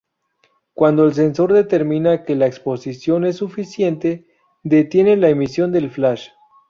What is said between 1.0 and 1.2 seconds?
el